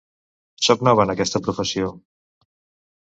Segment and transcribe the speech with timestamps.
[0.67, 1.91] Sóc nova en aquesta professió.